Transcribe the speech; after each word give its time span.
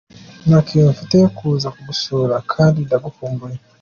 Nta 0.47 0.59
tike 0.65 0.81
mfite 0.95 1.13
yo 1.23 1.29
kuza 1.37 1.67
kugusura 1.75 2.35
kandi 2.51 2.77
ndagukumbuye. 2.87 3.57